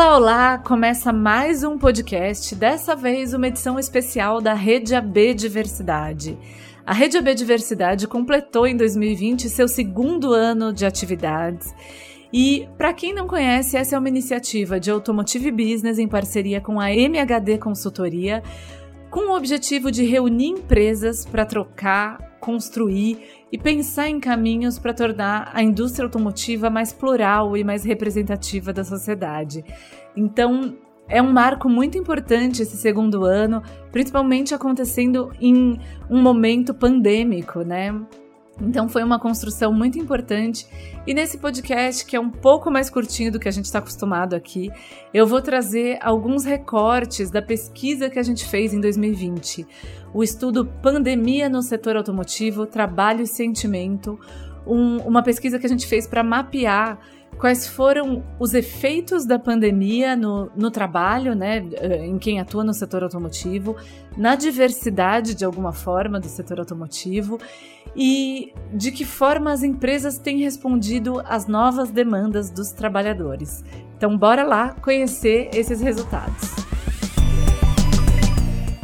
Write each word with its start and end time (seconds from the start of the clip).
Olá, 0.00 0.16
olá! 0.16 0.58
Começa 0.58 1.12
mais 1.12 1.62
um 1.62 1.76
podcast, 1.76 2.54
dessa 2.54 2.96
vez 2.96 3.34
uma 3.34 3.48
edição 3.48 3.78
especial 3.78 4.40
da 4.40 4.54
Rede 4.54 4.94
AB 4.94 5.34
Diversidade. 5.34 6.38
A 6.86 6.94
Rede 6.94 7.18
AB 7.18 7.34
Diversidade 7.34 8.08
completou 8.08 8.66
em 8.66 8.74
2020 8.74 9.50
seu 9.50 9.68
segundo 9.68 10.32
ano 10.32 10.72
de 10.72 10.86
atividades. 10.86 11.74
E, 12.32 12.66
para 12.78 12.94
quem 12.94 13.12
não 13.12 13.28
conhece, 13.28 13.76
essa 13.76 13.94
é 13.94 13.98
uma 13.98 14.08
iniciativa 14.08 14.80
de 14.80 14.90
Automotive 14.90 15.50
Business 15.50 15.98
em 15.98 16.08
parceria 16.08 16.62
com 16.62 16.80
a 16.80 16.90
MHD 16.90 17.58
Consultoria, 17.58 18.42
com 19.10 19.30
o 19.30 19.36
objetivo 19.36 19.90
de 19.90 20.06
reunir 20.06 20.46
empresas 20.46 21.26
para 21.26 21.44
trocar, 21.44 22.38
construir 22.40 23.18
e 23.52 23.58
pensar 23.58 24.08
em 24.08 24.20
caminhos 24.20 24.78
para 24.78 24.94
tornar 24.94 25.50
a 25.52 25.62
indústria 25.62 26.04
automotiva 26.04 26.70
mais 26.70 26.92
plural 26.92 27.56
e 27.56 27.64
mais 27.64 27.84
representativa 27.84 28.72
da 28.72 28.84
sociedade. 28.84 29.64
Então, 30.16 30.76
é 31.08 31.20
um 31.20 31.32
marco 31.32 31.68
muito 31.68 31.98
importante 31.98 32.62
esse 32.62 32.76
segundo 32.76 33.24
ano, 33.24 33.62
principalmente 33.90 34.54
acontecendo 34.54 35.32
em 35.40 35.78
um 36.08 36.22
momento 36.22 36.72
pandêmico, 36.72 37.62
né? 37.62 37.92
Então 38.62 38.88
foi 38.88 39.02
uma 39.02 39.18
construção 39.18 39.72
muito 39.72 39.98
importante. 39.98 40.66
E 41.06 41.14
nesse 41.14 41.38
podcast, 41.38 42.04
que 42.04 42.14
é 42.14 42.20
um 42.20 42.30
pouco 42.30 42.70
mais 42.70 42.90
curtinho 42.90 43.32
do 43.32 43.40
que 43.40 43.48
a 43.48 43.50
gente 43.50 43.64
está 43.64 43.78
acostumado 43.78 44.34
aqui, 44.34 44.70
eu 45.14 45.26
vou 45.26 45.40
trazer 45.40 45.98
alguns 46.02 46.44
recortes 46.44 47.30
da 47.30 47.40
pesquisa 47.40 48.10
que 48.10 48.18
a 48.18 48.22
gente 48.22 48.46
fez 48.46 48.74
em 48.74 48.80
2020. 48.80 49.66
O 50.12 50.22
estudo 50.22 50.66
Pandemia 50.82 51.48
no 51.48 51.62
Setor 51.62 51.96
Automotivo, 51.96 52.66
Trabalho 52.66 53.22
e 53.22 53.26
Sentimento. 53.26 54.20
Um, 54.66 54.98
uma 54.98 55.22
pesquisa 55.22 55.58
que 55.58 55.66
a 55.66 55.68
gente 55.68 55.86
fez 55.86 56.06
para 56.06 56.22
mapear 56.22 56.98
quais 57.38 57.66
foram 57.66 58.22
os 58.38 58.54
efeitos 58.54 59.24
da 59.24 59.38
pandemia 59.38 60.14
no, 60.14 60.50
no 60.54 60.70
trabalho, 60.70 61.34
né, 61.34 61.66
eh, 61.72 62.06
em 62.06 62.18
quem 62.18 62.38
atua 62.38 62.62
no 62.62 62.74
setor 62.74 63.02
automotivo, 63.02 63.76
na 64.16 64.34
diversidade 64.34 65.34
de 65.34 65.44
alguma 65.44 65.72
forma 65.72 66.20
do 66.20 66.26
setor 66.26 66.58
automotivo 66.58 67.38
e 67.96 68.52
de 68.72 68.92
que 68.92 69.04
forma 69.04 69.52
as 69.52 69.62
empresas 69.62 70.18
têm 70.18 70.38
respondido 70.38 71.22
às 71.24 71.46
novas 71.46 71.90
demandas 71.90 72.50
dos 72.50 72.72
trabalhadores. 72.72 73.64
Então, 73.96 74.16
bora 74.16 74.42
lá 74.42 74.74
conhecer 74.74 75.50
esses 75.52 75.80
resultados. 75.80 76.50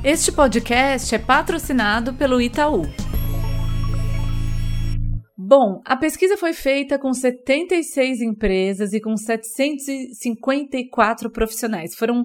Este 0.03 0.31
podcast 0.31 1.15
é 1.15 1.19
patrocinado 1.19 2.15
pelo 2.15 2.41
Itaú. 2.41 2.87
Bom, 5.49 5.81
a 5.85 5.97
pesquisa 5.97 6.37
foi 6.37 6.53
feita 6.53 6.99
com 6.99 7.15
76 7.15 8.21
empresas 8.21 8.93
e 8.93 9.01
com 9.01 9.17
754 9.17 11.31
profissionais. 11.31 11.95
Foram 11.95 12.25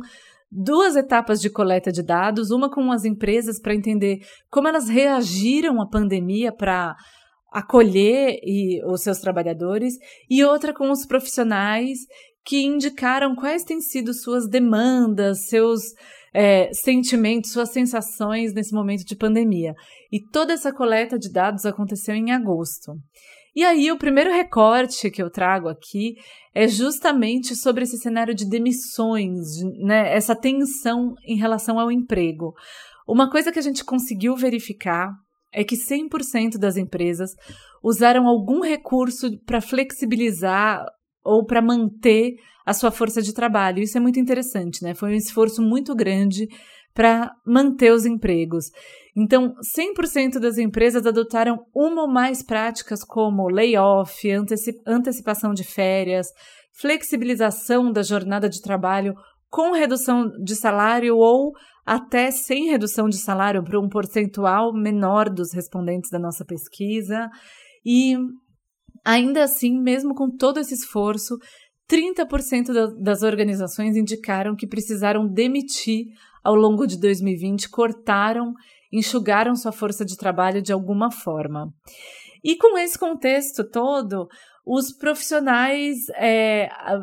duas 0.52 0.96
etapas 0.96 1.40
de 1.40 1.48
coleta 1.48 1.92
de 1.92 2.02
dados, 2.02 2.50
uma 2.50 2.68
com 2.68 2.92
as 2.92 3.06
empresas 3.06 3.62
para 3.62 3.76
entender 3.76 4.26
como 4.50 4.68
elas 4.68 4.90
reagiram 4.90 5.80
à 5.80 5.88
pandemia 5.88 6.52
para 6.52 6.96
acolher 7.54 8.40
e, 8.42 8.84
os 8.86 9.04
seus 9.04 9.20
trabalhadores, 9.20 9.94
e 10.28 10.44
outra 10.44 10.74
com 10.74 10.90
os 10.90 11.06
profissionais 11.06 12.00
que 12.44 12.64
indicaram 12.64 13.36
quais 13.36 13.64
têm 13.64 13.82
sido 13.82 14.16
suas 14.16 14.50
demandas, 14.50 15.46
seus 15.46 15.94
é, 16.34 16.70
sentimentos, 16.74 17.52
suas 17.52 17.72
sensações 17.72 18.54
nesse 18.54 18.74
momento 18.74 19.04
de 19.06 19.16
pandemia. 19.16 19.74
E 20.12 20.20
toda 20.20 20.54
essa 20.54 20.74
coleta 20.74 21.18
de 21.18 21.32
dados 21.32 21.66
aconteceu 21.66 22.16
em 22.16 22.32
agosto. 22.32 22.94
E 23.54 23.66
aí, 23.66 23.92
o 23.92 23.98
primeiro 23.98 24.32
recorte 24.32 25.12
que 25.12 25.22
eu 25.22 25.30
trago 25.30 25.68
aqui 25.68 26.16
é 26.56 26.68
justamente 26.70 27.54
sobre 27.56 27.84
esse 27.84 27.98
cenário 27.98 28.34
de 28.34 28.50
demissões, 28.50 29.42
né? 29.84 30.14
essa 30.14 30.34
tensão 30.34 31.14
em 31.26 31.36
relação 31.36 31.78
ao 31.78 31.92
emprego. 31.92 32.54
Uma 33.06 33.30
coisa 33.30 33.52
que 33.52 33.60
a 33.60 33.62
gente 33.62 33.84
conseguiu 33.84 34.38
verificar 34.38 35.10
é 35.54 35.66
que 35.66 35.76
100% 35.76 36.58
das 36.58 36.78
empresas 36.78 37.32
usaram 37.84 38.26
algum 38.26 38.62
recurso 38.62 39.38
para 39.46 39.60
flexibilizar 39.60 40.86
ou 41.24 41.46
para 41.46 41.62
manter 41.62 42.36
a 42.66 42.74
sua 42.74 42.92
força 42.92 43.22
de 43.22 43.34
trabalho. 43.34 43.82
Isso 43.82 43.98
é 43.98 44.02
muito 44.02 44.20
interessante, 44.20 44.84
né? 44.84 44.94
Foi 44.94 45.12
um 45.12 45.16
esforço 45.16 45.62
muito 45.62 45.96
grande 45.96 46.48
para 46.94 47.32
manter 47.46 47.92
os 47.92 48.06
empregos. 48.06 48.66
Então, 49.16 49.54
100% 49.78 50.40
das 50.40 50.58
empresas 50.58 51.06
adotaram 51.06 51.66
uma 51.74 52.04
ou 52.04 52.08
mais 52.08 52.44
práticas 52.44 53.04
como 53.04 53.50
layoff, 53.50 54.30
antecipação 54.86 55.54
de 55.54 55.64
férias, 55.64 56.28
flexibilização 56.74 57.92
da 57.92 58.04
jornada 58.04 58.50
de 58.50 58.62
trabalho 58.62 59.14
com 59.50 59.72
redução 59.72 60.30
de 60.44 60.56
salário 60.56 61.18
ou 61.18 61.52
até 61.86 62.32
sem 62.32 62.70
redução 62.70 63.10
de 63.10 63.18
salário 63.18 63.64
para 63.64 63.80
um 63.80 63.90
percentual 63.90 64.74
menor 64.74 65.30
dos 65.30 65.54
respondentes 65.54 66.10
da 66.10 66.20
nossa 66.20 66.46
pesquisa. 66.46 67.30
E 67.86 68.16
ainda 69.06 69.44
assim, 69.44 69.80
mesmo 69.80 70.14
com 70.14 70.30
todo 70.30 70.60
esse 70.60 70.74
esforço, 70.74 71.38
30% 71.90 73.02
das 73.02 73.22
organizações 73.22 73.98
indicaram 73.98 74.56
que 74.56 74.68
precisaram 74.68 75.28
demitir 75.28 76.06
ao 76.44 76.56
longo 76.56 76.88
de 76.88 77.00
2020, 77.00 77.70
cortaram, 77.70 78.54
enxugaram 78.92 79.56
sua 79.56 79.72
força 79.72 80.06
de 80.06 80.18
trabalho 80.18 80.62
de 80.62 80.72
alguma 80.72 81.12
forma. 81.12 81.68
E 82.44 82.56
com 82.58 82.78
esse 82.78 82.98
contexto 82.98 83.64
todo, 83.70 84.28
os 84.66 84.96
profissionais, 84.96 85.98
é, 86.16 86.68
a, 86.72 87.00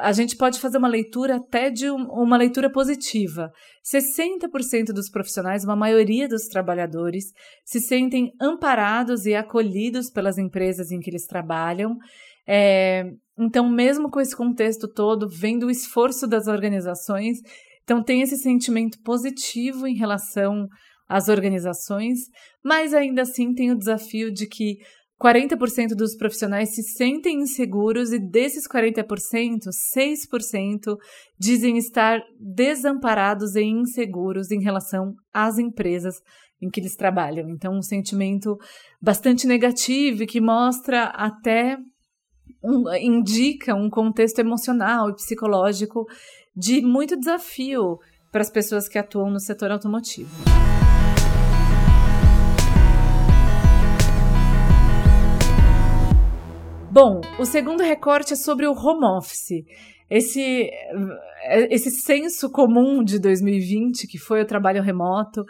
a, 0.00 0.12
gente 0.12 0.36
pode 0.36 0.58
fazer 0.58 0.78
uma 0.78 0.88
leitura 0.88 1.36
até 1.36 1.70
de 1.70 1.88
um, 1.90 2.02
uma 2.10 2.36
leitura 2.36 2.70
positiva. 2.70 3.52
60% 3.84 4.86
dos 4.92 5.08
profissionais, 5.08 5.64
uma 5.64 5.76
maioria 5.76 6.28
dos 6.28 6.48
trabalhadores, 6.48 7.26
se 7.64 7.80
sentem 7.80 8.32
amparados 8.40 9.26
e 9.26 9.34
acolhidos 9.34 10.10
pelas 10.10 10.38
empresas 10.38 10.90
em 10.90 10.98
que 10.98 11.08
eles 11.08 11.26
trabalham. 11.26 11.96
É, 12.46 13.04
então, 13.38 13.70
mesmo 13.70 14.10
com 14.10 14.20
esse 14.20 14.36
contexto 14.36 14.88
todo, 14.88 15.28
vendo 15.28 15.66
o 15.66 15.70
esforço 15.70 16.26
das 16.26 16.48
organizações, 16.48 17.38
então 17.84 18.02
tem 18.02 18.22
esse 18.22 18.36
sentimento 18.36 18.98
positivo 19.04 19.86
em 19.86 19.94
relação 19.94 20.66
às 21.08 21.28
organizações, 21.28 22.18
mas 22.62 22.92
ainda 22.92 23.22
assim 23.22 23.54
tem 23.54 23.70
o 23.70 23.78
desafio 23.78 24.32
de 24.32 24.46
que 24.46 24.78
40% 25.20 25.96
dos 25.96 26.16
profissionais 26.16 26.74
se 26.74 26.82
sentem 26.82 27.40
inseguros 27.40 28.12
e 28.12 28.18
desses 28.18 28.68
40%, 28.68 29.04
6% 29.96 30.96
dizem 31.38 31.76
estar 31.76 32.20
desamparados 32.38 33.56
e 33.56 33.62
inseguros 33.62 34.50
em 34.52 34.62
relação 34.62 35.14
às 35.32 35.58
empresas 35.58 36.14
em 36.62 36.68
que 36.70 36.80
eles 36.80 36.94
trabalham. 36.94 37.48
Então, 37.50 37.76
um 37.76 37.82
sentimento 37.82 38.56
bastante 39.00 39.46
negativo 39.46 40.22
e 40.22 40.26
que 40.26 40.40
mostra 40.40 41.04
até 41.06 41.76
um, 42.62 42.92
indica 42.94 43.74
um 43.74 43.90
contexto 43.90 44.38
emocional 44.38 45.10
e 45.10 45.14
psicológico 45.14 46.06
de 46.56 46.80
muito 46.80 47.16
desafio 47.16 47.98
para 48.30 48.42
as 48.42 48.50
pessoas 48.50 48.88
que 48.88 48.98
atuam 48.98 49.30
no 49.30 49.40
setor 49.40 49.70
automotivo. 49.70 50.30
Bom, 57.00 57.20
o 57.38 57.44
segundo 57.44 57.80
recorte 57.80 58.32
é 58.32 58.36
sobre 58.36 58.66
o 58.66 58.72
home 58.72 59.04
office. 59.04 59.64
Esse, 60.10 60.68
esse 61.70 61.92
senso 61.92 62.50
comum 62.50 63.04
de 63.04 63.20
2020, 63.20 64.08
que 64.08 64.18
foi 64.18 64.42
o 64.42 64.44
trabalho 64.44 64.82
remoto, 64.82 65.44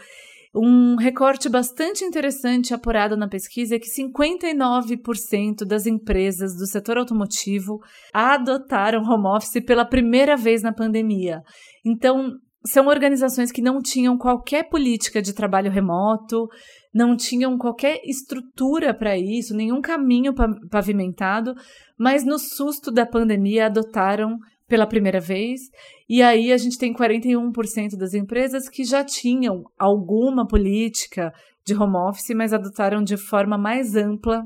um 0.55 0.97
recorte 0.97 1.49
bastante 1.49 2.05
interessante 2.05 2.75
apurado 2.75 3.17
na 3.17 3.27
pesquisa 3.27 3.77
é 3.77 3.79
que 3.79 3.89
59% 3.89 5.65
das 5.67 5.87
empresas 5.87 6.55
do 6.55 6.67
setor 6.67 6.99
automotivo 6.99 7.79
adotaram 8.13 9.01
home 9.01 9.29
office 9.35 9.65
pela 9.65 9.87
primeira 9.87 10.37
vez 10.37 10.63
na 10.63 10.75
pandemia. 10.75 11.41
Então, 11.83 12.31
são 12.67 12.89
organizações 12.89 13.51
que 13.51 13.63
não 13.63 13.81
tinham 13.81 14.19
qualquer 14.19 14.69
política 14.69 15.23
de 15.23 15.33
trabalho 15.33 15.71
remoto, 15.71 16.47
não 16.93 17.17
tinham 17.17 17.57
qualquer 17.59 18.01
estrutura 18.05 18.95
para 18.95 19.17
isso, 19.17 19.55
nenhum 19.55 19.81
caminho 19.81 20.35
pavimentado, 20.71 21.55
mas 21.99 22.25
no 22.25 22.39
susto 22.39 22.91
da 22.91 23.07
pandemia 23.07 23.67
adotaram 23.67 24.39
pela 24.67 24.87
primeira 24.87 25.21
vez. 25.21 25.61
E 26.09 26.23
aí 26.23 26.53
a 26.53 26.57
gente 26.57 26.79
tem 26.79 26.93
41% 26.93 27.97
das 27.99 28.15
empresas 28.15 28.69
que 28.69 28.85
já 28.85 29.03
tinham 29.03 29.65
alguma 29.79 30.47
política 30.47 31.33
de 31.67 31.75
home 31.75 31.97
office, 32.09 32.35
mas 32.35 32.53
adotaram 32.53 33.03
de 33.03 33.17
forma 33.17 33.59
mais 33.59 33.97
ampla 33.97 34.45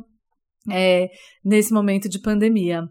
é, 0.70 1.08
nesse 1.44 1.72
momento 1.72 2.08
de 2.08 2.20
pandemia. 2.20 2.82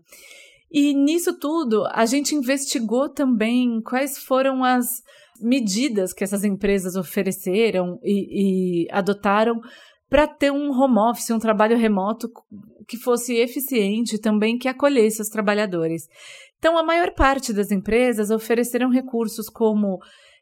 E 0.72 0.94
nisso 0.94 1.38
tudo, 1.38 1.86
a 1.92 2.06
gente 2.06 2.34
investigou 2.34 3.10
também 3.10 3.82
quais 3.82 4.18
foram 4.18 4.64
as 4.64 4.88
medidas 5.42 6.14
que 6.14 6.24
essas 6.24 6.44
empresas 6.44 6.96
ofereceram 6.96 8.00
e, 8.04 8.86
e 8.86 8.88
adotaram 8.92 9.60
para 10.10 10.28
ter 10.28 10.52
um 10.52 10.72
home 10.72 11.00
office, 11.00 11.30
um 11.30 11.40
trabalho 11.40 11.78
remoto 11.78 12.30
que 12.88 12.98
fosse 12.98 13.36
eficiente 13.36 14.20
também 14.20 14.58
que 14.58 14.68
acolhesse 14.68 15.22
os 15.22 15.30
trabalhadores. 15.30 16.04
Então, 16.58 16.78
a 16.78 16.84
maior 16.84 17.14
parte 17.14 17.54
das 17.54 17.72
empresas 17.72 18.30
ofereceram 18.30 18.90
recursos 18.90 19.50
como 19.50 20.00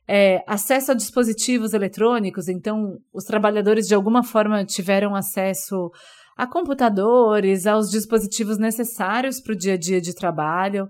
é, 0.07 0.43
acesso 0.47 0.91
a 0.91 0.95
dispositivos 0.95 1.73
eletrônicos, 1.73 2.49
então 2.49 2.97
os 3.13 3.23
trabalhadores 3.23 3.87
de 3.87 3.93
alguma 3.93 4.23
forma 4.23 4.65
tiveram 4.65 5.15
acesso 5.15 5.91
a 6.39 6.47
computadores, 6.47 7.67
aos 7.67 7.91
dispositivos 7.91 8.57
necessários 8.57 9.41
para 9.41 9.51
o 9.51 9.57
dia 9.57 9.73
a 9.73 9.77
dia 9.77 9.99
de 9.99 10.15
trabalho, 10.15 10.87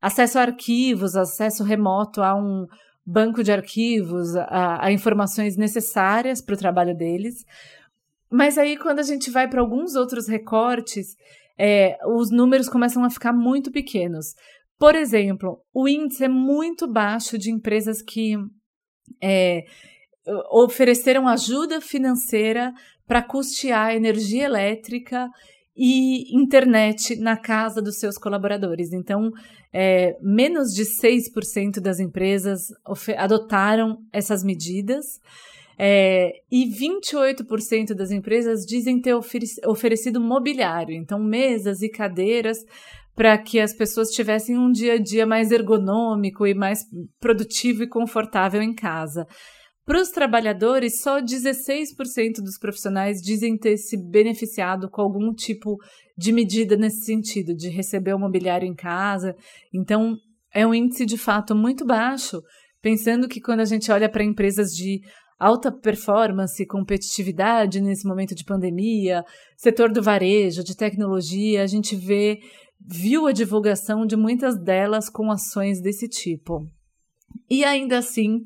acesso 0.00 0.38
a 0.38 0.42
arquivos, 0.42 1.16
acesso 1.16 1.64
remoto 1.64 2.22
a 2.22 2.36
um 2.36 2.68
banco 3.04 3.42
de 3.42 3.50
arquivos, 3.50 4.36
a, 4.36 4.86
a 4.86 4.92
informações 4.92 5.56
necessárias 5.56 6.40
para 6.40 6.54
o 6.54 6.56
trabalho 6.56 6.96
deles. 6.96 7.44
Mas 8.30 8.56
aí, 8.56 8.76
quando 8.76 9.00
a 9.00 9.02
gente 9.02 9.28
vai 9.28 9.48
para 9.48 9.60
alguns 9.60 9.96
outros 9.96 10.28
recortes, 10.28 11.16
é, 11.58 11.98
os 12.06 12.30
números 12.30 12.68
começam 12.68 13.04
a 13.04 13.10
ficar 13.10 13.32
muito 13.32 13.72
pequenos. 13.72 14.36
Por 14.78 14.94
exemplo, 14.94 15.58
o 15.74 15.88
índice 15.88 16.26
é 16.26 16.28
muito 16.28 16.86
baixo 16.86 17.36
de 17.36 17.50
empresas 17.50 18.00
que 18.00 18.36
é, 19.20 19.64
ofereceram 20.52 21.26
ajuda 21.26 21.80
financeira 21.80 22.72
para 23.06 23.22
custear 23.22 23.94
energia 23.94 24.44
elétrica 24.44 25.28
e 25.76 26.36
internet 26.36 27.16
na 27.16 27.36
casa 27.36 27.80
dos 27.80 27.98
seus 27.98 28.18
colaboradores. 28.18 28.92
Então, 28.92 29.30
é, 29.72 30.16
menos 30.20 30.74
de 30.74 30.84
6% 30.84 31.80
das 31.80 31.98
empresas 31.98 32.68
adotaram 33.16 33.98
essas 34.12 34.44
medidas. 34.44 35.20
É, 35.78 36.42
e 36.50 36.66
28% 36.66 37.94
das 37.94 38.10
empresas 38.10 38.66
dizem 38.66 39.00
ter 39.00 39.14
oferecido 39.14 40.20
mobiliário, 40.20 40.94
então 40.94 41.18
mesas 41.18 41.80
e 41.80 41.88
cadeiras 41.88 42.58
para 43.14 43.36
que 43.38 43.58
as 43.58 43.72
pessoas 43.72 44.10
tivessem 44.10 44.56
um 44.56 44.70
dia 44.70 44.94
a 44.94 44.98
dia 44.98 45.26
mais 45.26 45.50
ergonômico 45.50 46.46
e 46.46 46.54
mais 46.54 46.84
produtivo 47.20 47.82
e 47.82 47.88
confortável 47.88 48.62
em 48.62 48.74
casa. 48.74 49.26
Para 49.84 50.00
os 50.00 50.10
trabalhadores, 50.10 51.00
só 51.00 51.20
16% 51.20 52.36
dos 52.36 52.56
profissionais 52.58 53.20
dizem 53.20 53.58
ter 53.58 53.76
se 53.76 53.96
beneficiado 53.96 54.88
com 54.88 55.02
algum 55.02 55.32
tipo 55.34 55.76
de 56.16 56.32
medida 56.32 56.76
nesse 56.76 57.04
sentido, 57.04 57.54
de 57.54 57.68
receber 57.68 58.14
o 58.14 58.18
mobiliário 58.18 58.66
em 58.66 58.74
casa. 58.74 59.34
Então, 59.74 60.16
é 60.54 60.66
um 60.66 60.72
índice 60.72 61.04
de 61.04 61.18
fato 61.18 61.54
muito 61.54 61.84
baixo, 61.84 62.40
pensando 62.80 63.28
que 63.28 63.40
quando 63.40 63.60
a 63.60 63.64
gente 63.64 63.90
olha 63.90 64.08
para 64.08 64.22
empresas 64.22 64.70
de 64.70 65.00
alta 65.38 65.72
performance, 65.72 66.64
competitividade 66.66 67.80
nesse 67.80 68.06
momento 68.06 68.34
de 68.36 68.44
pandemia, 68.44 69.24
setor 69.56 69.90
do 69.92 70.00
varejo, 70.00 70.62
de 70.62 70.76
tecnologia, 70.76 71.64
a 71.64 71.66
gente 71.66 71.96
vê 71.96 72.38
viu 72.86 73.26
a 73.26 73.32
divulgação 73.32 74.06
de 74.06 74.16
muitas 74.16 74.58
delas 74.58 75.08
com 75.08 75.30
ações 75.30 75.80
desse 75.80 76.08
tipo. 76.08 76.66
E 77.48 77.64
ainda 77.64 77.98
assim, 77.98 78.42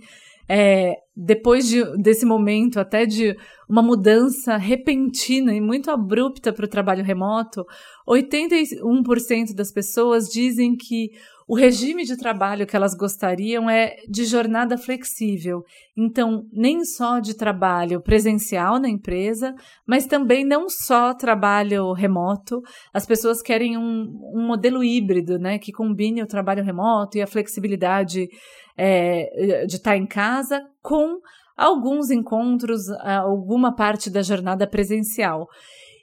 é, 0.48 0.94
depois 1.16 1.66
de, 1.66 1.82
desse 1.96 2.24
momento, 2.26 2.78
até 2.78 3.06
de 3.06 3.36
uma 3.68 3.82
mudança 3.82 4.56
repentina 4.56 5.54
e 5.54 5.60
muito 5.60 5.90
abrupta 5.90 6.52
para 6.52 6.66
o 6.66 6.68
trabalho 6.68 7.02
remoto, 7.02 7.64
81% 8.08 9.54
das 9.54 9.72
pessoas 9.72 10.28
dizem 10.28 10.76
que 10.76 11.10
o 11.48 11.54
regime 11.54 12.04
de 12.04 12.16
trabalho 12.16 12.66
que 12.66 12.74
elas 12.74 12.94
gostariam 12.94 13.70
é 13.70 13.96
de 14.08 14.24
jornada 14.24 14.76
flexível. 14.76 15.62
Então, 15.96 16.44
nem 16.52 16.84
só 16.84 17.20
de 17.20 17.34
trabalho 17.34 18.02
presencial 18.02 18.80
na 18.80 18.88
empresa, 18.88 19.54
mas 19.86 20.06
também 20.06 20.44
não 20.44 20.68
só 20.68 21.14
trabalho 21.14 21.92
remoto. 21.92 22.60
As 22.92 23.06
pessoas 23.06 23.40
querem 23.40 23.78
um, 23.78 24.06
um 24.34 24.44
modelo 24.44 24.82
híbrido, 24.82 25.38
né, 25.38 25.56
que 25.56 25.70
combine 25.70 26.20
o 26.20 26.26
trabalho 26.26 26.64
remoto 26.64 27.16
e 27.16 27.22
a 27.22 27.28
flexibilidade 27.28 28.28
é, 28.76 29.64
de 29.66 29.76
estar 29.76 29.96
em 29.96 30.06
casa 30.06 30.62
com 30.82 31.18
alguns 31.56 32.10
encontros, 32.10 32.88
alguma 33.00 33.74
parte 33.74 34.10
da 34.10 34.22
jornada 34.22 34.66
presencial. 34.66 35.46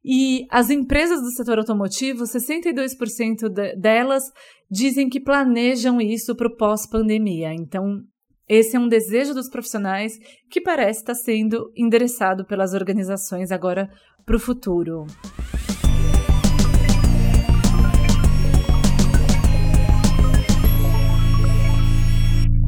E 0.03 0.45
as 0.49 0.69
empresas 0.69 1.21
do 1.21 1.31
setor 1.31 1.59
automotivo, 1.59 2.23
62% 2.23 3.47
de, 3.47 3.75
delas 3.75 4.23
dizem 4.69 5.07
que 5.07 5.21
planejam 5.21 6.01
isso 6.01 6.35
para 6.35 6.47
o 6.47 6.55
pós-pandemia. 6.57 7.53
Então, 7.53 8.01
esse 8.49 8.75
é 8.75 8.79
um 8.79 8.89
desejo 8.89 9.33
dos 9.33 9.49
profissionais 9.49 10.13
que 10.49 10.59
parece 10.59 10.99
estar 10.99 11.15
sendo 11.15 11.71
endereçado 11.75 12.45
pelas 12.45 12.73
organizações 12.73 13.51
agora 13.51 13.89
para 14.25 14.35
o 14.35 14.39
futuro. 14.39 15.05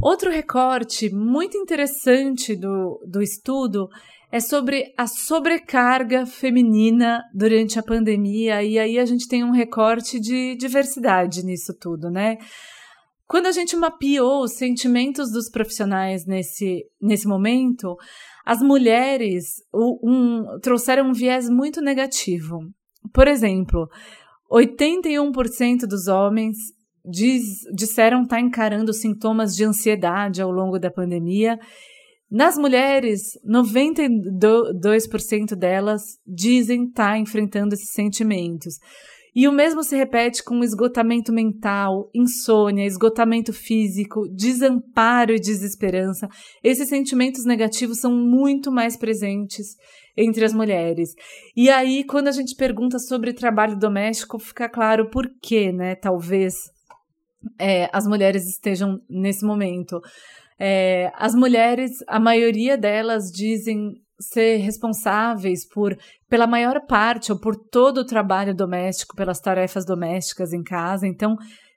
Outro 0.06 0.30
recorte 0.30 1.12
muito 1.12 1.58
interessante 1.58 2.54
do, 2.54 3.02
do 3.04 3.20
estudo 3.20 3.88
é 4.30 4.38
sobre 4.38 4.94
a 4.96 5.04
sobrecarga 5.08 6.24
feminina 6.24 7.24
durante 7.34 7.76
a 7.76 7.82
pandemia, 7.82 8.62
e 8.62 8.78
aí 8.78 9.00
a 9.00 9.04
gente 9.04 9.26
tem 9.26 9.42
um 9.42 9.50
recorte 9.50 10.20
de 10.20 10.54
diversidade 10.54 11.44
nisso 11.44 11.74
tudo, 11.74 12.08
né? 12.08 12.38
Quando 13.26 13.46
a 13.46 13.50
gente 13.50 13.74
mapeou 13.74 14.44
os 14.44 14.52
sentimentos 14.52 15.32
dos 15.32 15.50
profissionais 15.50 16.24
nesse, 16.24 16.84
nesse 17.02 17.26
momento, 17.26 17.96
as 18.44 18.62
mulheres 18.62 19.56
um, 19.74 20.56
trouxeram 20.62 21.08
um 21.08 21.12
viés 21.12 21.50
muito 21.50 21.80
negativo. 21.80 22.60
Por 23.12 23.26
exemplo, 23.26 23.88
81% 24.52 25.80
dos 25.80 26.06
homens 26.06 26.75
diz, 27.08 27.44
disseram 27.74 28.22
estar 28.22 28.40
encarando 28.40 28.92
sintomas 28.92 29.54
de 29.54 29.64
ansiedade 29.64 30.42
ao 30.42 30.50
longo 30.50 30.78
da 30.78 30.90
pandemia 30.90 31.58
nas 32.30 32.58
mulheres, 32.58 33.38
92% 33.46 35.54
delas 35.54 36.02
dizem 36.26 36.86
estar 36.86 37.12
tá 37.12 37.18
enfrentando 37.18 37.74
esses 37.74 37.92
sentimentos. 37.92 38.74
E 39.32 39.46
o 39.46 39.52
mesmo 39.52 39.84
se 39.84 39.94
repete 39.94 40.42
com 40.42 40.64
esgotamento 40.64 41.32
mental, 41.32 42.10
insônia, 42.14 42.86
esgotamento 42.86 43.52
físico, 43.52 44.26
desamparo 44.34 45.34
e 45.34 45.38
desesperança. 45.38 46.26
Esses 46.64 46.88
sentimentos 46.88 47.44
negativos 47.44 48.00
são 48.00 48.10
muito 48.10 48.72
mais 48.72 48.96
presentes 48.96 49.76
entre 50.16 50.44
as 50.44 50.54
mulheres. 50.54 51.10
E 51.54 51.68
aí, 51.68 52.02
quando 52.02 52.28
a 52.28 52.32
gente 52.32 52.56
pergunta 52.56 52.98
sobre 52.98 53.34
trabalho 53.34 53.78
doméstico, 53.78 54.38
fica 54.38 54.68
claro 54.68 55.10
por 55.10 55.28
que, 55.42 55.70
né? 55.70 55.94
Talvez 55.94 56.54
é, 57.58 57.88
as 57.92 58.06
mulheres 58.06 58.46
estejam 58.48 59.00
nesse 59.08 59.44
momento. 59.44 60.00
É, 60.58 61.10
as 61.14 61.34
mulheres, 61.34 61.92
a 62.08 62.18
maioria 62.18 62.76
delas 62.76 63.30
dizem 63.30 63.94
ser 64.18 64.56
responsáveis 64.58 65.68
por, 65.68 65.96
pela 66.28 66.46
maior 66.46 66.86
parte 66.86 67.30
ou 67.30 67.38
por 67.38 67.54
todo 67.54 67.98
o 67.98 68.06
trabalho 68.06 68.54
doméstico, 68.54 69.14
pelas 69.14 69.40
tarefas 69.40 69.84
domésticas 69.84 70.52
em 70.52 70.62
casa. 70.62 71.06
Então, 71.06 71.36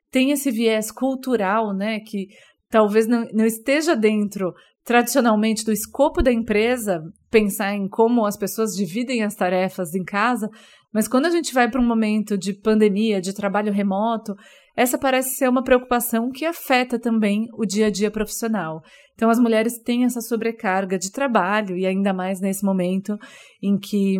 tem 0.09 0.31
esse 0.31 0.49
viés 0.49 0.91
cultural, 0.91 1.73
né, 1.73 1.99
que 1.99 2.27
talvez 2.69 3.07
não, 3.07 3.25
não 3.33 3.45
esteja 3.45 3.95
dentro 3.95 4.53
tradicionalmente 4.85 5.63
do 5.63 5.71
escopo 5.71 6.21
da 6.23 6.31
empresa 6.31 7.01
pensar 7.29 7.75
em 7.75 7.87
como 7.87 8.25
as 8.25 8.37
pessoas 8.37 8.71
dividem 8.71 9.23
as 9.23 9.35
tarefas 9.35 9.93
em 9.93 10.03
casa, 10.03 10.49
mas 10.91 11.07
quando 11.07 11.27
a 11.27 11.29
gente 11.29 11.53
vai 11.53 11.69
para 11.69 11.79
um 11.79 11.85
momento 11.85 12.37
de 12.37 12.53
pandemia, 12.53 13.21
de 13.21 13.33
trabalho 13.33 13.71
remoto, 13.71 14.33
essa 14.79 14.97
parece 14.97 15.35
ser 15.35 15.49
uma 15.49 15.61
preocupação 15.61 16.29
que 16.29 16.45
afeta 16.45 16.97
também 16.97 17.47
o 17.53 17.65
dia 17.65 17.87
a 17.87 17.89
dia 17.89 18.09
profissional. 18.09 18.81
Então, 19.13 19.29
as 19.29 19.37
mulheres 19.37 19.77
têm 19.77 20.05
essa 20.05 20.21
sobrecarga 20.21 20.97
de 20.97 21.11
trabalho, 21.11 21.77
e 21.77 21.85
ainda 21.85 22.13
mais 22.13 22.39
nesse 22.39 22.63
momento 22.63 23.17
em 23.61 23.77
que 23.77 24.17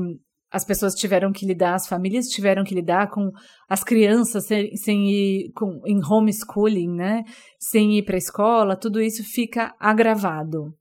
as 0.51 0.65
pessoas 0.65 0.95
tiveram 0.95 1.31
que 1.31 1.45
lidar, 1.45 1.75
as 1.75 1.87
famílias 1.87 2.25
tiveram 2.25 2.65
que 2.65 2.75
lidar 2.75 3.09
com 3.09 3.31
as 3.69 3.85
crianças 3.85 4.47
sem, 4.47 4.75
sem 4.75 5.09
ir 5.09 5.51
com, 5.55 5.79
em 5.85 6.03
homeschooling, 6.03 6.93
né? 6.93 7.23
Sem 7.57 7.97
ir 7.97 8.03
para 8.03 8.15
a 8.15 8.17
escola, 8.17 8.75
tudo 8.75 8.99
isso 8.99 9.23
fica 9.23 9.73
agravado. 9.79 10.73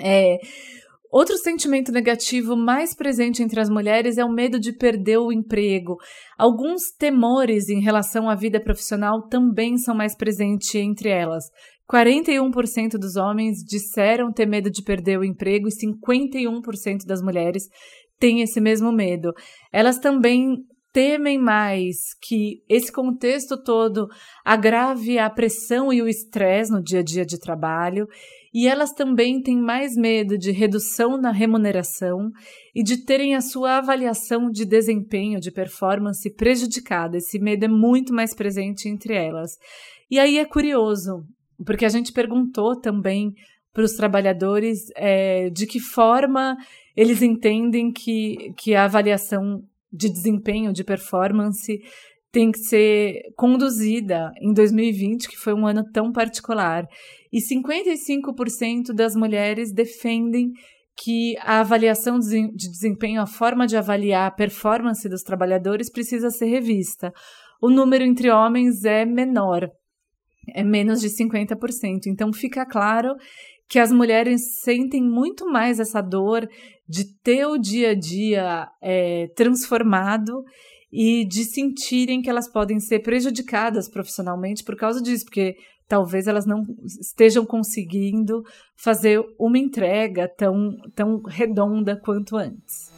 É, 0.00 0.38
Outro 1.10 1.38
sentimento 1.38 1.90
negativo 1.90 2.54
mais 2.54 2.94
presente 2.94 3.42
entre 3.42 3.58
as 3.60 3.70
mulheres 3.70 4.18
é 4.18 4.24
o 4.24 4.32
medo 4.32 4.60
de 4.60 4.72
perder 4.72 5.18
o 5.18 5.32
emprego. 5.32 5.96
Alguns 6.36 6.90
temores 6.98 7.70
em 7.70 7.80
relação 7.80 8.28
à 8.28 8.34
vida 8.34 8.60
profissional 8.60 9.26
também 9.26 9.78
são 9.78 9.94
mais 9.94 10.14
presentes 10.14 10.74
entre 10.74 11.08
elas. 11.08 11.44
41% 11.90 12.98
dos 12.98 13.16
homens 13.16 13.64
disseram 13.64 14.30
ter 14.30 14.44
medo 14.44 14.70
de 14.70 14.82
perder 14.82 15.18
o 15.18 15.24
emprego 15.24 15.66
e 15.68 15.72
51% 15.72 17.06
das 17.06 17.22
mulheres 17.22 17.64
têm 18.20 18.42
esse 18.42 18.60
mesmo 18.60 18.92
medo. 18.92 19.32
Elas 19.72 19.98
também 19.98 20.58
temem 20.92 21.38
mais 21.38 22.14
que 22.20 22.62
esse 22.68 22.90
contexto 22.92 23.62
todo 23.62 24.08
agrave 24.44 25.18
a 25.18 25.30
pressão 25.30 25.92
e 25.92 26.02
o 26.02 26.08
estresse 26.08 26.72
no 26.72 26.82
dia 26.82 27.00
a 27.00 27.02
dia 27.02 27.24
de 27.24 27.38
trabalho, 27.38 28.06
e 28.52 28.66
elas 28.66 28.92
também 28.92 29.42
têm 29.42 29.58
mais 29.58 29.94
medo 29.96 30.38
de 30.38 30.50
redução 30.50 31.16
na 31.20 31.30
remuneração 31.30 32.30
e 32.74 32.82
de 32.82 33.04
terem 33.04 33.34
a 33.34 33.40
sua 33.40 33.78
avaliação 33.78 34.50
de 34.50 34.64
desempenho, 34.64 35.40
de 35.40 35.50
performance 35.50 36.28
prejudicada. 36.34 37.16
Esse 37.16 37.38
medo 37.38 37.64
é 37.64 37.68
muito 37.68 38.12
mais 38.12 38.34
presente 38.34 38.88
entre 38.88 39.14
elas. 39.14 39.58
E 40.10 40.18
aí 40.18 40.38
é 40.38 40.44
curioso, 40.44 41.24
porque 41.64 41.84
a 41.84 41.90
gente 41.90 42.12
perguntou 42.12 42.74
também 42.80 43.34
para 43.72 43.84
os 43.84 43.92
trabalhadores 43.92 44.86
é, 44.96 45.50
de 45.50 45.66
que 45.66 45.78
forma 45.78 46.56
eles 46.96 47.22
entendem 47.22 47.92
que, 47.92 48.52
que 48.56 48.74
a 48.74 48.84
avaliação 48.84 49.62
de 49.92 50.08
desempenho, 50.08 50.72
de 50.72 50.84
performance, 50.84 51.80
tem 52.30 52.50
que 52.50 52.58
ser 52.58 53.22
conduzida 53.36 54.30
em 54.40 54.52
2020, 54.52 55.28
que 55.28 55.36
foi 55.36 55.54
um 55.54 55.66
ano 55.66 55.82
tão 55.92 56.12
particular. 56.12 56.86
E 57.32 57.38
55% 57.38 58.94
das 58.94 59.14
mulheres 59.14 59.72
defendem 59.72 60.50
que 60.96 61.36
a 61.40 61.60
avaliação 61.60 62.18
de 62.18 62.50
desempenho, 62.52 63.20
a 63.20 63.26
forma 63.26 63.66
de 63.66 63.76
avaliar 63.76 64.26
a 64.26 64.34
performance 64.34 65.08
dos 65.08 65.22
trabalhadores 65.22 65.90
precisa 65.90 66.28
ser 66.30 66.46
revista. 66.46 67.12
O 67.62 67.70
número 67.70 68.04
entre 68.04 68.30
homens 68.30 68.84
é 68.84 69.04
menor, 69.04 69.68
é 70.54 70.64
menos 70.64 71.00
de 71.00 71.08
50%. 71.08 72.06
Então 72.06 72.32
fica 72.32 72.66
claro 72.66 73.14
que 73.68 73.78
as 73.78 73.92
mulheres 73.92 74.60
sentem 74.62 75.02
muito 75.02 75.46
mais 75.46 75.78
essa 75.78 76.00
dor 76.00 76.48
de 76.88 77.04
ter 77.22 77.46
o 77.46 77.58
dia 77.58 77.90
a 77.90 77.94
dia 77.94 78.66
é, 78.82 79.28
transformado 79.36 80.42
e 80.92 81.24
de 81.26 81.44
sentirem 81.44 82.22
que 82.22 82.30
elas 82.30 82.50
podem 82.50 82.80
ser 82.80 83.00
prejudicadas 83.00 83.88
profissionalmente 83.88 84.64
por 84.64 84.76
causa 84.76 85.02
disso, 85.02 85.24
porque 85.24 85.56
talvez 85.86 86.26
elas 86.26 86.46
não 86.46 86.62
estejam 87.00 87.44
conseguindo 87.44 88.42
fazer 88.76 89.24
uma 89.38 89.58
entrega 89.58 90.28
tão, 90.28 90.76
tão 90.94 91.22
redonda 91.22 91.96
quanto 91.96 92.36
antes. 92.36 92.92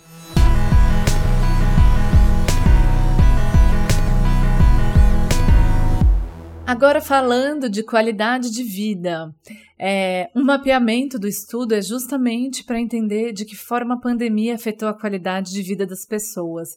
Agora, 6.71 7.01
falando 7.01 7.69
de 7.69 7.83
qualidade 7.83 8.49
de 8.49 8.63
vida, 8.63 9.35
é, 9.77 10.31
um 10.37 10.45
mapeamento 10.45 11.19
do 11.19 11.27
estudo 11.27 11.75
é 11.75 11.83
justamente 11.83 12.63
para 12.63 12.79
entender 12.79 13.33
de 13.33 13.45
que 13.45 13.57
forma 13.57 13.95
a 13.95 14.01
pandemia 14.01 14.55
afetou 14.55 14.89
a 14.89 14.95
qualidade 14.95 15.51
de 15.51 15.63
vida 15.63 15.85
das 15.85 16.07
pessoas. 16.07 16.77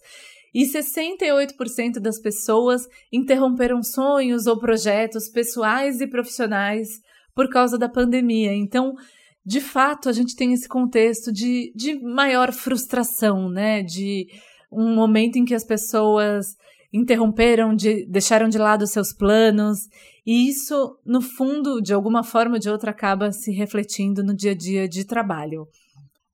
E 0.53 0.65
68% 0.65 1.99
das 1.99 2.19
pessoas 2.19 2.87
interromperam 3.11 3.81
sonhos 3.81 4.45
ou 4.45 4.59
projetos 4.59 5.27
pessoais 5.29 5.99
e 5.99 6.07
profissionais 6.07 7.01
por 7.33 7.49
causa 7.49 7.77
da 7.77 7.89
pandemia. 7.89 8.53
Então, 8.53 8.93
de 9.45 9.59
fato, 9.59 10.07
a 10.07 10.11
gente 10.11 10.35
tem 10.35 10.53
esse 10.53 10.67
contexto 10.67 11.31
de, 11.31 11.73
de 11.75 11.99
maior 11.99 12.51
frustração, 12.51 13.49
né? 13.49 13.81
De 13.81 14.27
um 14.71 14.93
momento 14.93 15.37
em 15.37 15.45
que 15.45 15.55
as 15.55 15.63
pessoas 15.63 16.55
interromperam, 16.93 17.75
de, 17.75 18.05
deixaram 18.05 18.47
de 18.47 18.57
lado 18.57 18.85
seus 18.85 19.11
planos, 19.11 19.89
e 20.25 20.47
isso, 20.47 20.97
no 21.05 21.21
fundo, 21.21 21.81
de 21.81 21.93
alguma 21.93 22.23
forma 22.23 22.55
ou 22.55 22.59
de 22.59 22.69
outra, 22.69 22.91
acaba 22.91 23.31
se 23.31 23.51
refletindo 23.51 24.23
no 24.23 24.33
dia 24.33 24.51
a 24.51 24.55
dia 24.55 24.87
de 24.87 25.03
trabalho. 25.03 25.67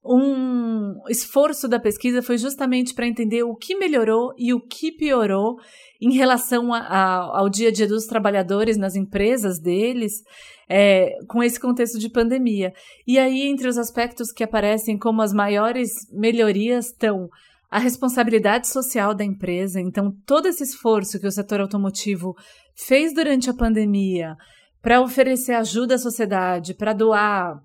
Um 0.02 0.94
esforço 1.10 1.68
da 1.68 1.78
pesquisa 1.78 2.22
foi 2.22 2.38
justamente 2.38 2.94
para 2.94 3.06
entender 3.06 3.42
o 3.42 3.54
que 3.54 3.76
melhorou 3.76 4.32
e 4.38 4.54
o 4.54 4.60
que 4.60 4.90
piorou 4.90 5.56
em 6.00 6.14
relação 6.14 6.72
a, 6.72 6.78
a, 6.78 7.38
ao 7.38 7.50
dia 7.50 7.68
a 7.68 7.72
dia 7.72 7.86
dos 7.86 8.06
trabalhadores 8.06 8.78
nas 8.78 8.96
empresas 8.96 9.60
deles, 9.60 10.22
é, 10.68 11.10
com 11.28 11.42
esse 11.42 11.60
contexto 11.60 11.98
de 11.98 12.08
pandemia. 12.08 12.72
E 13.06 13.18
aí, 13.18 13.42
entre 13.42 13.68
os 13.68 13.76
aspectos 13.76 14.32
que 14.32 14.42
aparecem 14.42 14.96
como 14.96 15.20
as 15.20 15.34
maiores 15.34 15.90
melhorias 16.10 16.86
estão 16.86 17.28
a 17.70 17.78
responsabilidade 17.78 18.68
social 18.68 19.14
da 19.14 19.22
empresa. 19.22 19.80
Então, 19.80 20.12
todo 20.26 20.46
esse 20.46 20.64
esforço 20.64 21.20
que 21.20 21.26
o 21.26 21.30
setor 21.30 21.60
automotivo 21.60 22.34
fez 22.74 23.14
durante 23.14 23.48
a 23.48 23.54
pandemia 23.54 24.34
para 24.82 25.00
oferecer 25.00 25.52
ajuda 25.52 25.94
à 25.94 25.98
sociedade, 25.98 26.74
para 26.74 26.92
doar 26.92 27.60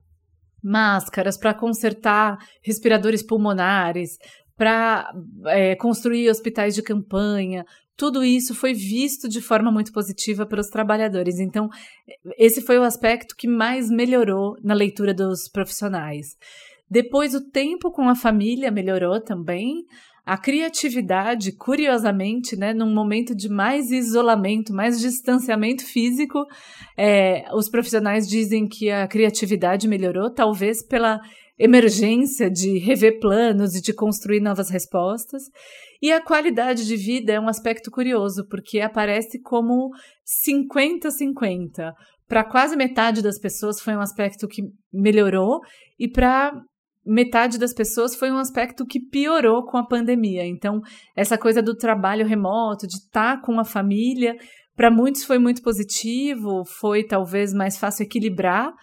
máscaras, 0.66 1.38
para 1.38 1.54
consertar 1.54 2.38
respiradores 2.64 3.22
pulmonares, 3.22 4.18
para 4.58 5.12
é, 5.48 5.76
construir 5.76 6.30
hospitais 6.30 6.74
de 6.74 6.82
campanha, 6.82 7.66
tudo 7.98 8.24
isso 8.24 8.54
foi 8.54 8.74
visto 8.74 9.30
de 9.30 9.42
forma 9.42 9.72
muito 9.72 9.92
positiva 9.94 10.46
pelos 10.46 10.68
trabalhadores. 10.68 11.40
Então, 11.40 11.70
esse 12.38 12.62
foi 12.62 12.78
o 12.78 12.84
aspecto 12.84 13.36
que 13.38 13.48
mais 13.48 13.90
melhorou 13.90 14.56
na 14.62 14.74
leitura 14.74 15.14
dos 15.14 15.48
profissionais. 15.48 16.36
Depois, 16.90 17.34
o 17.34 17.50
tempo 17.50 17.92
com 17.92 18.10
a 18.10 18.16
família 18.16 18.70
melhorou 18.70 19.22
também. 19.22 19.86
A 20.26 20.38
criatividade, 20.38 21.52
curiosamente, 21.52 22.56
né, 22.56 22.74
num 22.74 22.92
momento 22.92 23.36
de 23.36 23.48
mais 23.48 23.92
isolamento, 23.92 24.74
mais 24.74 25.00
distanciamento 25.00 25.86
físico, 25.86 26.44
é, 26.98 27.46
os 27.54 27.70
profissionais 27.70 28.28
dizem 28.28 28.68
que 28.68 28.90
a 28.90 29.08
criatividade 29.08 29.88
melhorou, 29.88 30.34
talvez 30.34 30.84
pela 30.84 31.20
emergência 31.60 32.50
de 32.50 32.80
rever 32.80 33.20
planos 33.20 33.76
e 33.76 33.82
de 33.82 33.94
construir 33.94 34.40
novas 34.40 34.70
respostas. 34.70 35.44
E 36.02 36.12
a 36.12 36.20
qualidade 36.20 36.88
de 36.88 36.96
vida 36.96 37.34
é 37.34 37.40
um 37.40 37.48
aspecto 37.48 37.92
curioso, 37.92 38.48
porque 38.50 38.80
aparece 38.80 39.40
como 39.42 39.92
50-50. 40.48 41.94
Para 42.28 42.44
quase 42.44 42.76
metade 42.76 43.22
das 43.22 43.40
pessoas 43.40 43.80
foi 43.80 43.96
um 43.96 44.02
aspecto 44.02 44.48
que 44.48 44.64
melhorou, 44.92 45.60
e 46.00 46.10
para 46.10 46.52
metade 47.06 47.58
das 47.58 47.74
pessoas 47.74 48.16
foi 48.16 48.32
um 48.32 48.38
aspecto 48.38 48.86
que 48.86 49.00
piorou 49.00 49.66
com 49.66 49.78
a 49.78 49.86
pandemia. 49.86 50.46
Então, 50.46 50.82
essa 51.16 51.38
coisa 51.38 51.62
do 51.62 51.76
trabalho 51.76 52.26
remoto, 52.26 52.88
de 52.88 52.96
estar 52.96 53.42
com 53.42 53.60
a 53.60 53.64
família, 53.64 54.36
para 54.76 54.92
muitos 54.92 55.24
foi 55.24 55.40
muito 55.40 55.62
positivo, 55.62 56.64
foi 56.66 57.04
talvez 57.04 57.54
mais 57.54 57.78
fácil 57.78 58.04
equilibrar, 58.04 58.74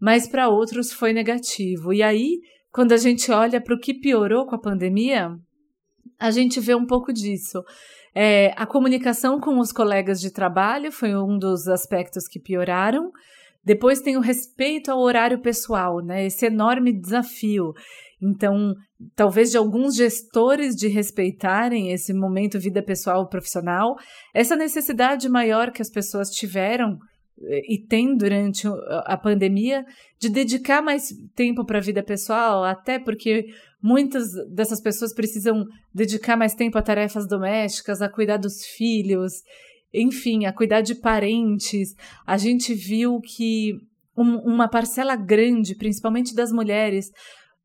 mas 0.00 0.26
para 0.26 0.48
outros 0.48 0.92
foi 0.92 1.12
negativo. 1.12 1.92
E 1.92 2.02
aí, 2.02 2.40
quando 2.72 2.92
a 2.92 2.96
gente 2.96 3.30
olha 3.30 3.60
para 3.60 3.74
o 3.74 3.78
que 3.78 3.94
piorou 3.94 4.46
com 4.46 4.54
a 4.54 4.60
pandemia, 4.60 5.30
a 6.18 6.30
gente 6.30 6.58
vê 6.60 6.74
um 6.74 6.86
pouco 6.86 7.12
disso. 7.12 7.62
É, 8.14 8.52
a 8.56 8.66
comunicação 8.66 9.40
com 9.40 9.58
os 9.58 9.72
colegas 9.72 10.20
de 10.20 10.32
trabalho 10.32 10.92
foi 10.92 11.14
um 11.14 11.38
dos 11.38 11.66
aspectos 11.66 12.26
que 12.26 12.40
pioraram. 12.40 13.10
Depois 13.64 14.00
tem 14.00 14.16
o 14.16 14.20
respeito 14.20 14.90
ao 14.90 15.00
horário 15.00 15.40
pessoal, 15.40 16.00
né? 16.00 16.26
Esse 16.26 16.46
enorme 16.46 16.92
desafio. 16.92 17.72
Então, 18.20 18.74
talvez 19.16 19.50
de 19.50 19.56
alguns 19.56 19.96
gestores 19.96 20.74
de 20.74 20.88
respeitarem 20.88 21.92
esse 21.92 22.12
momento 22.12 22.58
vida 22.58 22.82
pessoal 22.82 23.28
profissional, 23.28 23.96
essa 24.32 24.56
necessidade 24.56 25.28
maior 25.28 25.72
que 25.72 25.82
as 25.82 25.90
pessoas 25.90 26.30
tiveram 26.30 26.98
eh, 27.40 27.74
e 27.74 27.78
têm 27.78 28.16
durante 28.16 28.66
a 29.04 29.16
pandemia 29.16 29.84
de 30.20 30.28
dedicar 30.28 30.80
mais 30.80 31.12
tempo 31.34 31.64
para 31.64 31.78
a 31.78 31.82
vida 31.82 32.02
pessoal, 32.02 32.62
até 32.64 32.98
porque 32.98 33.46
muitas 33.82 34.24
dessas 34.48 34.80
pessoas 34.80 35.12
precisam 35.12 35.64
dedicar 35.92 36.36
mais 36.36 36.54
tempo 36.54 36.78
a 36.78 36.82
tarefas 36.82 37.26
domésticas, 37.26 38.00
a 38.00 38.08
cuidar 38.08 38.36
dos 38.36 38.64
filhos 38.64 39.42
enfim, 39.92 40.46
a 40.46 40.52
cuidar 40.52 40.80
de 40.80 40.94
parentes. 40.94 41.94
A 42.26 42.36
gente 42.36 42.74
viu 42.74 43.20
que 43.20 43.72
um, 44.16 44.36
uma 44.38 44.68
parcela 44.68 45.16
grande, 45.16 45.74
principalmente 45.74 46.34
das 46.34 46.52
mulheres, 46.52 47.10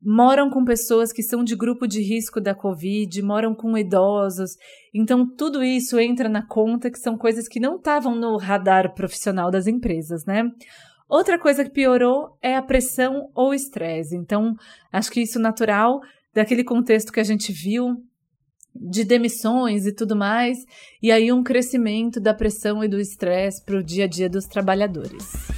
moram 0.00 0.48
com 0.48 0.64
pessoas 0.64 1.12
que 1.12 1.22
são 1.22 1.42
de 1.42 1.56
grupo 1.56 1.86
de 1.86 2.00
risco 2.00 2.40
da 2.40 2.54
Covid, 2.54 3.20
moram 3.22 3.54
com 3.54 3.76
idosos. 3.76 4.52
Então, 4.94 5.26
tudo 5.26 5.62
isso 5.62 5.98
entra 5.98 6.28
na 6.28 6.46
conta 6.46 6.90
que 6.90 6.98
são 6.98 7.16
coisas 7.16 7.48
que 7.48 7.60
não 7.60 7.76
estavam 7.76 8.14
no 8.14 8.36
radar 8.36 8.94
profissional 8.94 9.50
das 9.50 9.66
empresas, 9.66 10.24
né? 10.24 10.44
Outra 11.08 11.38
coisa 11.38 11.64
que 11.64 11.70
piorou 11.70 12.36
é 12.42 12.54
a 12.54 12.62
pressão 12.62 13.30
ou 13.34 13.54
estresse. 13.54 14.14
Então, 14.14 14.54
acho 14.92 15.10
que 15.10 15.22
isso 15.22 15.38
natural 15.38 16.00
daquele 16.34 16.62
contexto 16.62 17.12
que 17.12 17.20
a 17.20 17.24
gente 17.24 17.50
viu 17.50 17.96
de 18.80 19.04
demissões 19.04 19.86
e 19.86 19.92
tudo 19.92 20.14
mais, 20.14 20.58
e 21.02 21.10
aí 21.10 21.32
um 21.32 21.42
crescimento 21.42 22.20
da 22.20 22.32
pressão 22.32 22.82
e 22.82 22.88
do 22.88 23.00
estresse 23.00 23.64
para 23.64 23.78
o 23.78 23.82
dia 23.82 24.04
a 24.04 24.08
dia 24.08 24.28
dos 24.28 24.46
trabalhadores. 24.46 25.48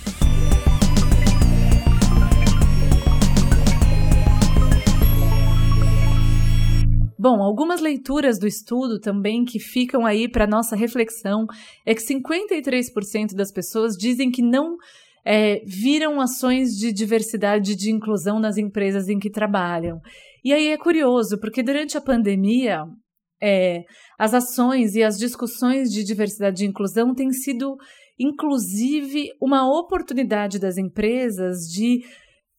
Bom, 7.22 7.42
algumas 7.42 7.82
leituras 7.82 8.38
do 8.38 8.46
estudo 8.46 8.98
também 8.98 9.44
que 9.44 9.58
ficam 9.58 10.06
aí 10.06 10.26
para 10.26 10.46
nossa 10.46 10.74
reflexão 10.74 11.46
é 11.84 11.94
que 11.94 12.00
53% 12.00 13.34
das 13.34 13.52
pessoas 13.52 13.94
dizem 13.94 14.30
que 14.30 14.40
não 14.40 14.76
é, 15.22 15.60
viram 15.66 16.18
ações 16.18 16.70
de 16.70 16.90
diversidade 16.90 17.72
e 17.72 17.76
de 17.76 17.90
inclusão 17.90 18.40
nas 18.40 18.56
empresas 18.56 19.10
em 19.10 19.18
que 19.18 19.28
trabalham. 19.28 20.00
E 20.42 20.52
aí 20.52 20.68
é 20.68 20.78
curioso, 20.78 21.38
porque 21.38 21.62
durante 21.62 21.98
a 21.98 22.00
pandemia, 22.00 22.86
é, 23.42 23.84
as 24.18 24.34
ações 24.34 24.94
e 24.94 25.02
as 25.02 25.18
discussões 25.18 25.90
de 25.90 26.04
diversidade 26.04 26.64
e 26.64 26.68
inclusão 26.68 27.14
têm 27.14 27.32
sido, 27.32 27.76
inclusive, 28.18 29.30
uma 29.40 29.66
oportunidade 29.66 30.58
das 30.58 30.76
empresas 30.76 31.60
de 31.68 32.02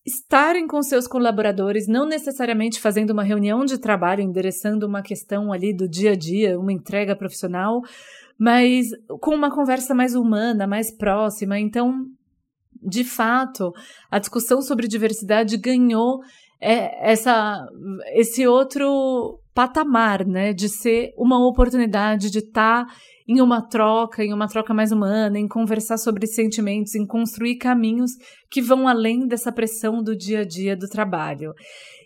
estarem 0.05 0.65
com 0.65 0.81
seus 0.81 1.07
colaboradores, 1.07 1.87
não 1.87 2.07
necessariamente 2.07 2.79
fazendo 2.79 3.11
uma 3.11 3.23
reunião 3.23 3.63
de 3.63 3.77
trabalho, 3.77 4.21
endereçando 4.21 4.87
uma 4.87 5.01
questão 5.01 5.53
ali 5.53 5.75
do 5.75 5.87
dia 5.87 6.11
a 6.11 6.15
dia, 6.15 6.59
uma 6.59 6.73
entrega 6.73 7.15
profissional, 7.15 7.81
mas 8.39 8.87
com 9.19 9.35
uma 9.35 9.53
conversa 9.53 9.93
mais 9.93 10.15
humana, 10.15 10.65
mais 10.65 10.91
próxima. 10.91 11.59
Então, 11.59 12.05
de 12.81 13.03
fato, 13.03 13.71
a 14.09 14.17
discussão 14.17 14.61
sobre 14.61 14.87
diversidade 14.87 15.55
ganhou 15.57 16.21
é, 16.59 17.11
essa, 17.11 17.67
esse 18.13 18.47
outro 18.47 19.40
patamar, 19.53 20.25
né, 20.25 20.53
de 20.53 20.69
ser 20.69 21.13
uma 21.17 21.45
oportunidade 21.45 22.29
de 22.29 22.39
estar 22.39 22.85
tá 22.85 22.93
em 23.27 23.39
uma 23.39 23.61
troca, 23.61 24.23
em 24.23 24.33
uma 24.33 24.47
troca 24.47 24.73
mais 24.73 24.91
humana, 24.91 25.39
em 25.39 25.47
conversar 25.47 25.97
sobre 25.97 26.27
sentimentos, 26.27 26.95
em 26.95 27.05
construir 27.05 27.55
caminhos 27.55 28.11
que 28.49 28.61
vão 28.61 28.87
além 28.87 29.27
dessa 29.27 29.51
pressão 29.51 30.03
do 30.03 30.15
dia 30.15 30.39
a 30.39 30.45
dia 30.45 30.75
do 30.75 30.87
trabalho. 30.87 31.53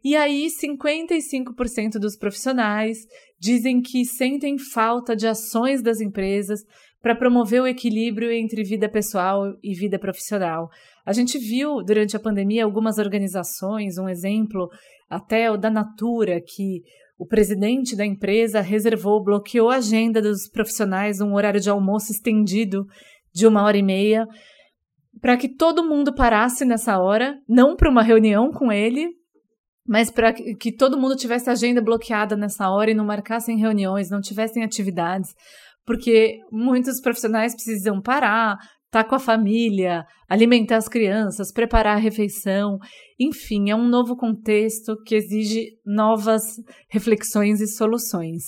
E 0.03 0.15
aí, 0.15 0.47
55% 0.47 1.93
dos 1.99 2.15
profissionais 2.15 2.97
dizem 3.39 3.81
que 3.81 4.05
sentem 4.05 4.57
falta 4.57 5.15
de 5.15 5.27
ações 5.27 5.81
das 5.81 5.99
empresas 5.99 6.59
para 7.01 7.15
promover 7.15 7.61
o 7.61 7.67
equilíbrio 7.67 8.31
entre 8.31 8.63
vida 8.63 8.89
pessoal 8.89 9.53
e 9.63 9.73
vida 9.73 9.97
profissional. 9.99 10.69
A 11.05 11.13
gente 11.13 11.37
viu 11.37 11.83
durante 11.83 12.15
a 12.15 12.19
pandemia 12.19 12.63
algumas 12.63 12.97
organizações, 12.97 13.97
um 13.97 14.09
exemplo 14.09 14.69
até 15.09 15.51
o 15.51 15.57
da 15.57 15.69
Natura, 15.69 16.41
que 16.41 16.81
o 17.17 17.25
presidente 17.25 17.95
da 17.95 18.05
empresa 18.05 18.61
reservou, 18.61 19.23
bloqueou 19.23 19.69
a 19.69 19.77
agenda 19.77 20.21
dos 20.21 20.49
profissionais, 20.49 21.21
um 21.21 21.33
horário 21.33 21.61
de 21.61 21.69
almoço 21.69 22.11
estendido 22.11 22.85
de 23.33 23.47
uma 23.47 23.63
hora 23.63 23.77
e 23.77 23.83
meia, 23.83 24.27
para 25.21 25.37
que 25.37 25.47
todo 25.47 25.87
mundo 25.87 26.13
parasse 26.13 26.65
nessa 26.65 26.99
hora, 26.99 27.37
não 27.47 27.75
para 27.75 27.89
uma 27.89 28.03
reunião 28.03 28.51
com 28.51 28.71
ele, 28.71 29.07
mas 29.87 30.09
para 30.11 30.33
que 30.33 30.75
todo 30.75 30.97
mundo 30.97 31.15
tivesse 31.15 31.49
a 31.49 31.53
agenda 31.53 31.81
bloqueada 31.81 32.35
nessa 32.35 32.69
hora 32.69 32.91
e 32.91 32.95
não 32.95 33.05
marcassem 33.05 33.57
reuniões, 33.57 34.09
não 34.09 34.19
tivessem 34.19 34.63
atividades, 34.63 35.33
porque 35.85 36.39
muitos 36.51 36.99
profissionais 36.99 37.53
precisam 37.53 38.01
parar, 38.01 38.57
estar 38.95 39.03
com 39.03 39.15
a 39.15 39.19
família, 39.19 40.05
alimentar 40.29 40.77
as 40.77 40.87
crianças, 40.87 41.51
preparar 41.51 41.97
a 41.97 41.99
refeição. 41.99 42.79
Enfim, 43.19 43.69
é 43.69 43.75
um 43.75 43.87
novo 43.87 44.15
contexto 44.15 44.95
que 45.05 45.15
exige 45.15 45.77
novas 45.85 46.43
reflexões 46.89 47.59
e 47.59 47.67
soluções. 47.67 48.43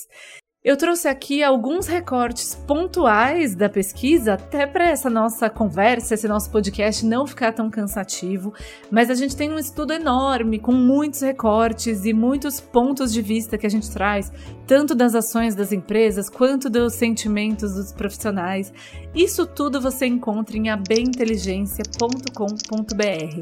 Eu 0.68 0.76
trouxe 0.76 1.08
aqui 1.08 1.42
alguns 1.42 1.88
recortes 1.88 2.54
pontuais 2.54 3.56
da 3.56 3.70
pesquisa, 3.70 4.34
até 4.34 4.68
para 4.68 4.90
essa 4.90 5.10
nossa 5.10 5.50
conversa, 5.50 6.14
esse 6.14 6.28
nosso 6.28 6.52
podcast 6.52 7.06
não 7.06 7.26
ficar 7.26 7.54
tão 7.54 7.70
cansativo, 7.70 8.54
mas 8.92 9.10
a 9.10 9.16
gente 9.16 9.34
tem 9.34 9.50
um 9.50 9.58
estudo 9.58 9.94
enorme, 9.94 10.60
com 10.60 10.74
muitos 10.74 11.22
recortes 11.22 12.04
e 12.04 12.12
muitos 12.12 12.60
pontos 12.60 13.14
de 13.14 13.22
vista 13.22 13.58
que 13.58 13.66
a 13.66 13.70
gente 13.70 13.90
traz, 13.90 14.30
tanto 14.68 14.94
das 14.94 15.16
ações 15.16 15.56
das 15.56 15.72
empresas 15.72 16.30
quanto 16.30 16.70
dos 16.70 16.96
sentimentos 16.96 17.74
dos 17.74 17.94
profissionais. 17.94 18.74
Isso 19.16 19.48
tudo 19.48 19.80
você 19.80 20.06
encontra 20.06 20.58
em 20.58 20.70
abinteligência.com.br. 20.70 23.40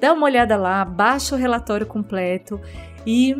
Dá 0.00 0.12
uma 0.12 0.26
olhada 0.26 0.56
lá, 0.56 0.84
baixa 0.84 1.34
o 1.34 1.38
relatório 1.38 1.88
completo 1.88 2.60
e 3.04 3.34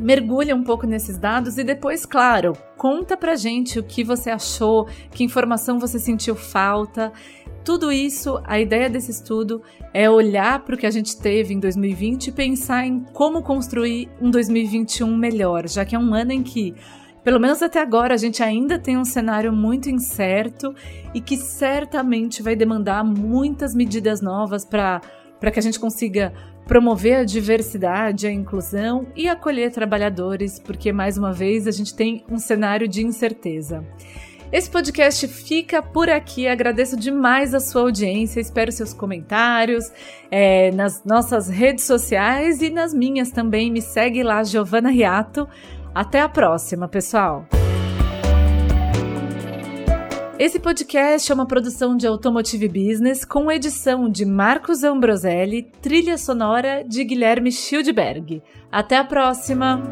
mergulha 0.00 0.56
um 0.56 0.64
pouco 0.64 0.86
nesses 0.86 1.18
dados 1.18 1.58
e 1.58 1.62
depois, 1.62 2.06
claro, 2.06 2.56
conta 2.76 3.16
pra 3.16 3.36
gente 3.36 3.78
o 3.78 3.82
que 3.82 4.02
você 4.02 4.30
achou, 4.30 4.88
que 5.10 5.22
informação 5.22 5.78
você 5.78 5.98
sentiu 5.98 6.34
falta. 6.34 7.12
Tudo 7.62 7.92
isso, 7.92 8.40
a 8.44 8.58
ideia 8.58 8.88
desse 8.88 9.10
estudo 9.10 9.62
é 9.92 10.08
olhar 10.08 10.60
para 10.60 10.74
o 10.74 10.78
que 10.78 10.86
a 10.86 10.90
gente 10.90 11.20
teve 11.20 11.52
em 11.52 11.60
2020 11.60 12.28
e 12.28 12.32
pensar 12.32 12.86
em 12.86 13.00
como 13.12 13.42
construir 13.42 14.08
um 14.20 14.30
2021 14.30 15.14
melhor, 15.14 15.68
já 15.68 15.84
que 15.84 15.94
é 15.94 15.98
um 15.98 16.14
ano 16.14 16.32
em 16.32 16.42
que, 16.42 16.74
pelo 17.22 17.38
menos 17.38 17.62
até 17.62 17.78
agora, 17.78 18.14
a 18.14 18.16
gente 18.16 18.42
ainda 18.42 18.78
tem 18.78 18.96
um 18.96 19.04
cenário 19.04 19.52
muito 19.52 19.90
incerto 19.90 20.74
e 21.12 21.20
que 21.20 21.36
certamente 21.36 22.42
vai 22.42 22.56
demandar 22.56 23.04
muitas 23.04 23.74
medidas 23.74 24.22
novas 24.22 24.64
para 24.64 25.02
que 25.52 25.58
a 25.58 25.62
gente 25.62 25.78
consiga 25.78 26.32
promover 26.66 27.16
a 27.16 27.24
diversidade, 27.24 28.26
a 28.26 28.32
inclusão 28.32 29.06
e 29.16 29.28
acolher 29.28 29.70
trabalhadores, 29.72 30.58
porque 30.58 30.92
mais 30.92 31.18
uma 31.18 31.32
vez 31.32 31.66
a 31.66 31.70
gente 31.70 31.94
tem 31.94 32.24
um 32.30 32.38
cenário 32.38 32.86
de 32.86 33.04
incerteza. 33.04 33.84
Esse 34.52 34.68
podcast 34.68 35.28
fica 35.28 35.80
por 35.80 36.10
aqui. 36.10 36.48
Agradeço 36.48 36.96
demais 36.96 37.54
a 37.54 37.60
sua 37.60 37.82
audiência. 37.82 38.40
Espero 38.40 38.72
seus 38.72 38.92
comentários 38.92 39.92
é, 40.28 40.72
nas 40.72 41.04
nossas 41.04 41.48
redes 41.48 41.84
sociais 41.84 42.60
e 42.60 42.68
nas 42.68 42.92
minhas 42.92 43.30
também. 43.30 43.70
Me 43.70 43.80
segue 43.80 44.24
lá, 44.24 44.42
Giovana 44.42 44.90
Riato. 44.90 45.48
Até 45.94 46.20
a 46.20 46.28
próxima, 46.28 46.88
pessoal! 46.88 47.59
Esse 50.40 50.58
podcast 50.58 51.30
é 51.30 51.34
uma 51.34 51.44
produção 51.44 51.94
de 51.94 52.06
Automotive 52.06 52.66
Business 52.66 53.26
com 53.26 53.52
edição 53.52 54.08
de 54.08 54.24
Marcos 54.24 54.82
Ambroselli, 54.82 55.70
trilha 55.82 56.16
sonora 56.16 56.82
de 56.82 57.04
Guilherme 57.04 57.52
Schildberg. 57.52 58.42
Até 58.72 58.96
a 58.96 59.04
próxima! 59.04 59.82